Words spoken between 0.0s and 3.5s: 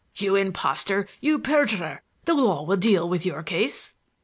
"You impostor,—you perjurer! The law will deal with your